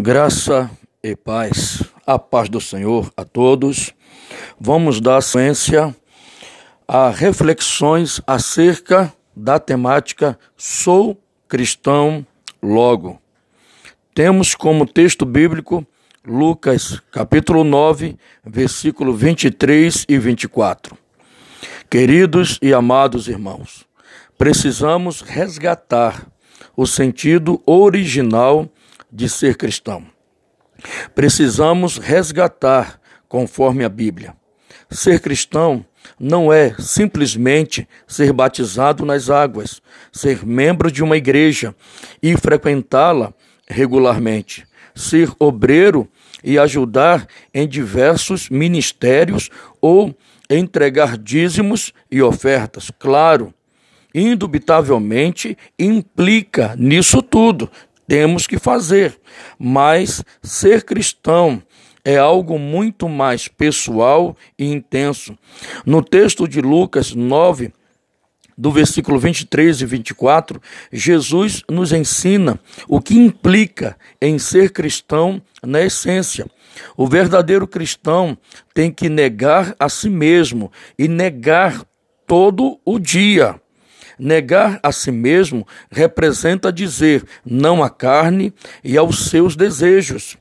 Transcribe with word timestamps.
Graça 0.00 0.70
e 1.02 1.16
paz, 1.16 1.82
a 2.06 2.20
paz 2.20 2.48
do 2.48 2.60
Senhor 2.60 3.12
a 3.16 3.24
todos. 3.24 3.92
Vamos 4.60 5.00
dar 5.00 5.20
sequência 5.20 5.92
a 6.86 7.10
reflexões 7.10 8.20
acerca 8.24 9.12
da 9.34 9.58
temática 9.58 10.38
Sou 10.56 11.20
cristão 11.48 12.24
logo. 12.62 13.20
Temos 14.14 14.54
como 14.54 14.86
texto 14.86 15.26
bíblico 15.26 15.84
Lucas, 16.24 17.02
capítulo 17.10 17.64
9, 17.64 18.16
versículo 18.46 19.12
23 19.12 20.06
e 20.08 20.16
24. 20.16 20.96
Queridos 21.90 22.56
e 22.62 22.72
amados 22.72 23.26
irmãos, 23.26 23.84
precisamos 24.38 25.22
resgatar 25.22 26.24
o 26.76 26.86
sentido 26.86 27.60
original 27.66 28.70
de 29.10 29.28
ser 29.28 29.56
cristão. 29.56 30.06
Precisamos 31.14 31.98
resgatar 31.98 33.00
conforme 33.28 33.84
a 33.84 33.88
Bíblia. 33.88 34.34
Ser 34.90 35.20
cristão 35.20 35.84
não 36.18 36.52
é 36.52 36.74
simplesmente 36.78 37.86
ser 38.06 38.32
batizado 38.32 39.04
nas 39.04 39.28
águas, 39.28 39.82
ser 40.12 40.46
membro 40.46 40.90
de 40.90 41.02
uma 41.02 41.16
igreja 41.16 41.74
e 42.22 42.36
frequentá-la 42.36 43.34
regularmente, 43.68 44.66
ser 44.94 45.30
obreiro 45.38 46.08
e 46.42 46.58
ajudar 46.58 47.26
em 47.52 47.68
diversos 47.68 48.48
ministérios 48.48 49.50
ou 49.80 50.16
entregar 50.48 51.18
dízimos 51.18 51.92
e 52.10 52.22
ofertas. 52.22 52.90
Claro, 52.98 53.52
indubitavelmente 54.14 55.56
implica 55.78 56.74
nisso 56.78 57.20
tudo 57.20 57.70
temos 58.08 58.46
que 58.46 58.58
fazer, 58.58 59.20
mas 59.58 60.24
ser 60.42 60.82
cristão 60.82 61.62
é 62.02 62.16
algo 62.16 62.58
muito 62.58 63.06
mais 63.06 63.48
pessoal 63.48 64.34
e 64.58 64.64
intenso. 64.64 65.36
No 65.84 66.02
texto 66.02 66.48
de 66.48 66.62
Lucas 66.62 67.14
9, 67.14 67.70
do 68.56 68.72
versículo 68.72 69.18
23 69.18 69.82
e 69.82 69.86
24, 69.86 70.60
Jesus 70.90 71.62
nos 71.68 71.92
ensina 71.92 72.58
o 72.88 72.98
que 72.98 73.14
implica 73.14 73.94
em 74.22 74.38
ser 74.38 74.72
cristão 74.72 75.40
na 75.62 75.82
essência. 75.82 76.46
O 76.96 77.06
verdadeiro 77.06 77.68
cristão 77.68 78.38
tem 78.72 78.90
que 78.90 79.10
negar 79.10 79.76
a 79.78 79.88
si 79.90 80.08
mesmo 80.08 80.72
e 80.98 81.06
negar 81.06 81.84
todo 82.26 82.80
o 82.86 82.98
dia. 82.98 83.60
Negar 84.18 84.80
a 84.82 84.90
si 84.90 85.10
mesmo 85.10 85.66
representa 85.90 86.72
dizer 86.72 87.24
não 87.44 87.82
à 87.82 87.90
carne 87.90 88.52
e 88.82 88.96
aos 88.96 89.28
seus 89.30 89.54
desejos. 89.54 90.36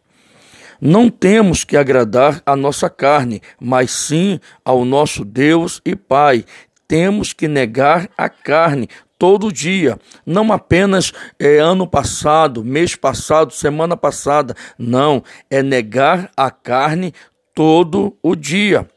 Não 0.80 1.10
temos 1.10 1.64
que 1.64 1.76
agradar 1.76 2.42
a 2.46 2.56
nossa 2.56 2.90
carne, 2.90 3.42
mas 3.60 3.92
sim 3.92 4.40
ao 4.64 4.86
nosso 4.86 5.26
Deus 5.26 5.82
e 5.84 5.96
Pai. 5.96 6.46
Temos 6.88 7.34
que 7.34 7.48
negar 7.48 8.10
a 8.18 8.30
carne 8.30 8.88
todo 9.18 9.52
dia, 9.52 9.98
não 10.26 10.54
apenas 10.54 11.12
é, 11.40 11.58
ano 11.58 11.88
passado, 11.88 12.64
mês 12.64 12.96
passado, 12.96 13.52
semana 13.52 13.98
passada. 13.98 14.56
Não, 14.78 15.24
é 15.50 15.64
negar 15.64 16.32
a 16.38 16.52
carne 16.52 17.14
todo 17.54 18.16
o 18.22 18.36
dia. 18.36 18.88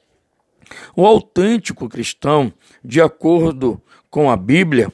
O 0.95 1.07
autêntico 1.07 1.89
cristão, 1.89 2.53
de 2.85 3.01
acordo 3.01 3.83
com 4.11 4.31
a 4.31 4.37
Bíblia, 4.37 4.93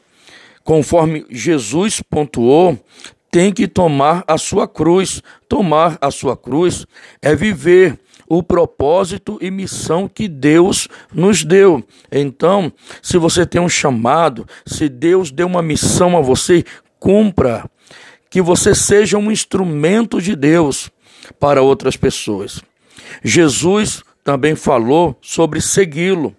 conforme 0.62 1.24
Jesus 1.30 2.00
pontuou, 2.02 2.78
tem 3.30 3.52
que 3.52 3.68
tomar 3.68 4.24
a 4.26 4.38
sua 4.38 4.66
cruz. 4.66 5.22
Tomar 5.48 5.98
a 6.00 6.10
sua 6.10 6.36
cruz 6.36 6.86
é 7.20 7.34
viver 7.34 7.98
o 8.28 8.42
propósito 8.42 9.38
e 9.40 9.50
missão 9.50 10.08
que 10.08 10.26
Deus 10.26 10.88
nos 11.12 11.44
deu. 11.44 11.84
Então, 12.10 12.72
se 13.02 13.18
você 13.18 13.46
tem 13.46 13.60
um 13.60 13.68
chamado, 13.68 14.46
se 14.64 14.88
Deus 14.88 15.30
deu 15.30 15.46
uma 15.46 15.62
missão 15.62 16.16
a 16.16 16.20
você, 16.20 16.64
cumpra. 16.98 17.68
Que 18.28 18.42
você 18.42 18.74
seja 18.74 19.16
um 19.16 19.30
instrumento 19.30 20.20
de 20.20 20.34
Deus 20.34 20.90
para 21.38 21.62
outras 21.62 21.96
pessoas. 21.96 22.60
Jesus 23.22 24.02
também 24.24 24.54
falou 24.56 25.16
sobre 25.20 25.60
segui-lo. 25.60 26.34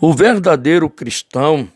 O 0.00 0.12
verdadeiro 0.12 0.88
cristão, 0.88 1.68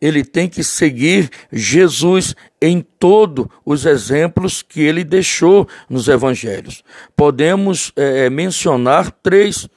ele 0.00 0.24
tem 0.24 0.48
que 0.48 0.62
seguir 0.62 1.30
Jesus 1.52 2.34
em 2.60 2.80
todos 2.80 3.46
os 3.64 3.86
exemplos 3.86 4.62
que 4.62 4.80
ele 4.80 5.04
deixou 5.04 5.68
nos 5.88 6.08
evangelhos. 6.08 6.82
Podemos 7.16 7.92
é, 7.96 8.28
mencionar 8.28 9.10
três: 9.22 9.68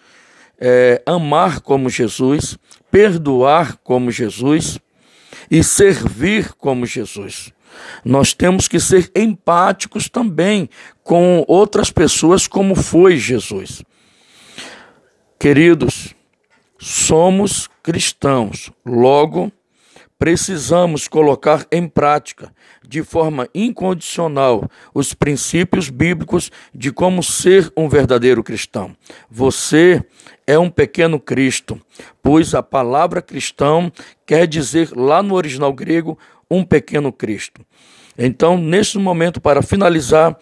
é, 0.59 1.01
amar 1.05 1.61
como 1.61 1.89
Jesus, 1.89 2.57
perdoar 2.91 3.77
como 3.77 4.11
Jesus 4.11 4.79
e 5.49 5.63
servir 5.63 6.53
como 6.53 6.85
Jesus. 6.85 7.53
Nós 8.03 8.33
temos 8.33 8.67
que 8.67 8.79
ser 8.79 9.11
empáticos 9.15 10.09
também 10.09 10.69
com 11.03 11.43
outras 11.47 11.91
pessoas, 11.91 12.47
como 12.47 12.75
foi 12.75 13.17
Jesus. 13.17 13.83
Queridos, 15.39 16.15
somos 16.79 17.69
cristãos, 17.81 18.71
logo, 18.85 19.51
precisamos 20.17 21.07
colocar 21.07 21.65
em 21.71 21.87
prática, 21.87 22.51
de 22.87 23.03
forma 23.03 23.47
incondicional, 23.53 24.69
os 24.93 25.13
princípios 25.13 25.89
bíblicos 25.89 26.51
de 26.73 26.91
como 26.91 27.21
ser 27.21 27.71
um 27.77 27.87
verdadeiro 27.87 28.43
cristão. 28.43 28.95
Você 29.29 30.03
é 30.45 30.57
um 30.57 30.69
pequeno 30.69 31.19
Cristo, 31.19 31.79
pois 32.21 32.55
a 32.55 32.63
palavra 32.63 33.21
cristão 33.21 33.91
quer 34.25 34.47
dizer, 34.47 34.91
lá 34.95 35.21
no 35.21 35.35
original 35.35 35.73
grego, 35.73 36.17
um 36.49 36.63
pequeno 36.63 37.11
Cristo. 37.11 37.61
Então, 38.17 38.57
neste 38.57 38.97
momento, 38.97 39.39
para 39.39 39.61
finalizar, 39.61 40.35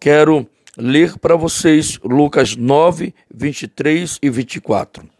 quero 0.00 0.48
ler 0.76 1.18
para 1.18 1.36
vocês 1.36 1.98
Lucas 2.02 2.56
9, 2.56 3.12
23 3.34 4.18
e 4.22 4.30
24. 4.30 5.17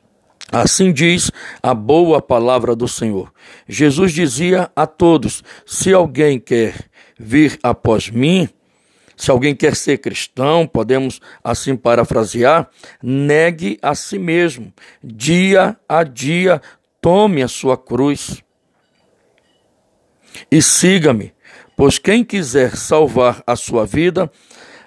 Assim 0.50 0.92
diz 0.92 1.31
a 1.62 1.75
boa 1.75 2.22
palavra 2.22 2.75
do 2.75 2.88
Senhor. 2.88 3.32
Jesus 3.69 4.12
dizia 4.12 4.70
a 4.75 4.86
todos: 4.86 5.42
se 5.66 5.92
alguém 5.92 6.38
quer 6.38 6.75
vir 7.19 7.59
após 7.62 8.09
mim, 8.09 8.48
se 9.16 9.31
alguém 9.31 9.54
quer 9.54 9.76
ser 9.76 9.98
cristão, 9.98 10.66
podemos 10.66 11.20
assim 11.44 11.76
parafrasear, 11.76 12.70
negue 13.03 13.78
a 13.82 13.94
si 13.94 14.19
mesmo, 14.19 14.72
dia 15.03 15.76
a 15.88 16.03
dia, 16.03 16.62
tome 17.00 17.42
a 17.42 17.48
sua 17.48 17.76
cruz 17.76 18.42
e 20.50 20.62
siga-me, 20.62 21.32
pois 21.76 21.98
quem 21.98 22.25
quiser 22.25 22.76
salvar 22.76 23.42
a 23.47 23.56
sua 23.56 23.84
vida, 23.84 24.31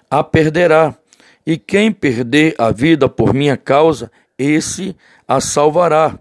a 0.10 0.24
perderá. 0.24 0.96
E 1.44 1.58
quem 1.58 1.92
perder 1.92 2.54
a 2.60 2.72
vida 2.72 3.10
por 3.10 3.34
minha 3.34 3.58
causa, 3.58 4.12
esse 4.38 4.96
a 5.36 5.40
salvará. 5.40 6.20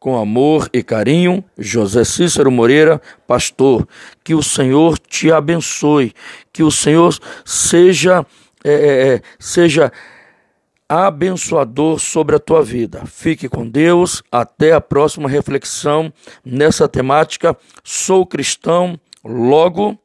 Com 0.00 0.16
amor 0.16 0.70
e 0.72 0.80
carinho, 0.80 1.44
José 1.58 2.04
Cícero 2.04 2.52
Moreira, 2.52 3.02
pastor. 3.26 3.86
Que 4.22 4.32
o 4.32 4.42
Senhor 4.42 4.96
te 4.96 5.32
abençoe, 5.32 6.12
que 6.52 6.62
o 6.62 6.70
Senhor 6.70 7.18
seja, 7.44 8.24
é, 8.64 8.72
é, 8.72 9.14
é 9.14 9.22
seja 9.40 9.92
abençoador 10.88 11.98
sobre 11.98 12.36
a 12.36 12.38
tua 12.38 12.62
vida. 12.62 13.02
Fique 13.06 13.48
com 13.48 13.68
Deus. 13.68 14.22
Até 14.30 14.72
a 14.72 14.80
próxima 14.80 15.28
reflexão 15.28 16.12
nessa 16.44 16.88
temática. 16.88 17.56
Sou 17.82 18.24
cristão, 18.24 18.98
logo 19.24 19.98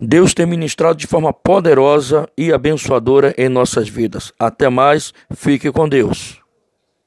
Deus 0.00 0.32
tem 0.32 0.46
ministrado 0.46 0.98
de 0.98 1.06
forma 1.06 1.30
poderosa 1.30 2.26
e 2.36 2.50
abençoadora 2.50 3.34
em 3.36 3.50
nossas 3.50 3.90
vidas. 3.90 4.32
Até 4.38 4.70
mais, 4.70 5.12
fique 5.34 5.70
com 5.70 5.86
Deus. 5.86 6.39